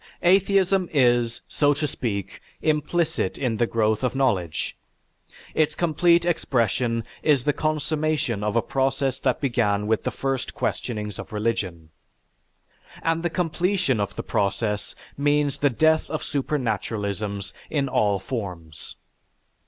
Atheism 0.23 0.89
is, 0.91 1.41
so 1.47 1.75
to 1.75 1.85
speak, 1.85 2.41
implicit 2.63 3.37
in 3.37 3.57
the 3.57 3.67
growth 3.67 4.03
of 4.03 4.15
knowledge, 4.15 4.75
its 5.53 5.75
complete 5.75 6.25
expression 6.25 7.03
is 7.21 7.43
the 7.43 7.53
consummation 7.53 8.43
of 8.43 8.55
a 8.55 8.63
process 8.63 9.19
that 9.19 9.39
began 9.39 9.85
with 9.85 10.03
the 10.03 10.09
first 10.09 10.55
questionings 10.55 11.19
of 11.19 11.31
religion. 11.31 11.89
And 13.03 13.21
the 13.21 13.29
completion 13.29 13.99
of 13.99 14.15
the 14.15 14.23
process 14.23 14.95
means 15.17 15.57
the 15.59 15.69
death 15.69 16.09
of 16.09 16.23
supernaturalisms 16.23 17.53
in 17.69 17.87
all 17.87 18.17
forms. 18.17 18.95